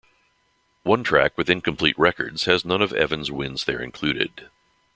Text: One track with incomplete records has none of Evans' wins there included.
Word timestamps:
One 0.81 1.03
track 1.03 1.37
with 1.37 1.47
incomplete 1.47 1.93
records 1.95 2.45
has 2.45 2.65
none 2.65 2.81
of 2.81 2.91
Evans' 2.91 3.29
wins 3.29 3.65
there 3.65 3.83
included. 3.83 4.49